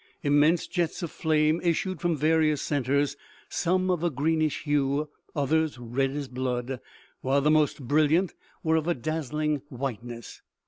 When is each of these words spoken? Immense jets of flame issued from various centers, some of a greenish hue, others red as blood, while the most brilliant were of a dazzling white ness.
Immense 0.23 0.65
jets 0.65 1.03
of 1.03 1.11
flame 1.11 1.61
issued 1.63 2.01
from 2.01 2.15
various 2.17 2.59
centers, 2.59 3.15
some 3.49 3.91
of 3.91 4.03
a 4.03 4.09
greenish 4.09 4.63
hue, 4.63 5.09
others 5.35 5.77
red 5.77 6.09
as 6.09 6.27
blood, 6.27 6.79
while 7.21 7.39
the 7.39 7.51
most 7.51 7.83
brilliant 7.87 8.33
were 8.63 8.77
of 8.77 8.87
a 8.87 8.95
dazzling 8.95 9.61
white 9.69 10.03
ness. 10.03 10.41